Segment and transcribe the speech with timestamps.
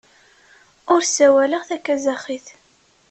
[0.93, 2.47] Ur ssawaleɣ takazaxit.